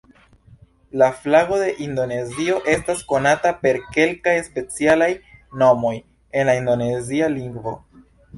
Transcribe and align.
La 1.01 1.09
flago 1.25 1.59
de 1.63 1.67
Indonezio 1.87 2.55
estas 2.75 3.03
konata 3.11 3.51
per 3.67 3.79
kelkaj 3.99 4.33
specialaj 4.49 5.11
nomoj 5.65 5.93
en 6.41 6.51
la 6.51 6.57
indonezia 6.63 7.31
lingvo. 7.37 7.77